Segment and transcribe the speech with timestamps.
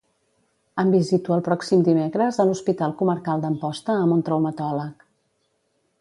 [0.83, 5.07] Em visito el pròxim dimecres a l'Hospital Comarcal d'Amposta amb un traumatòleg.